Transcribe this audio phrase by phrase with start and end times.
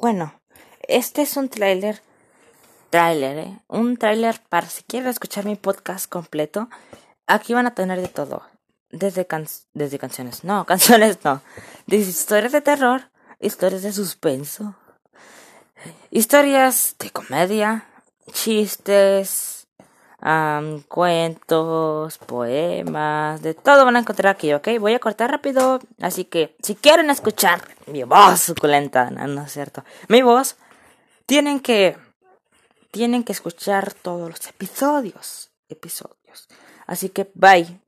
[0.00, 0.32] Bueno,
[0.88, 2.00] este es un tráiler,
[2.88, 3.58] tráiler, ¿eh?
[3.68, 6.70] Un tráiler para si quieren escuchar mi podcast completo.
[7.26, 8.42] Aquí van a tener de todo.
[8.90, 11.42] Desde, can desde canciones, no, canciones no.
[11.86, 13.10] Historias de terror,
[13.40, 14.74] historias de suspenso,
[16.10, 17.84] historias de comedia,
[18.32, 19.68] chistes,
[20.88, 24.68] cuentos, poemas, de todo van a encontrar aquí, ¿ok?
[24.80, 27.60] Voy a cortar rápido, así que si quieren escuchar
[27.90, 30.56] mi voz suculenta, no, no es cierto, mi voz,
[31.26, 31.96] tienen que,
[32.90, 36.48] tienen que escuchar todos los episodios, episodios.
[36.86, 37.80] Así que bye.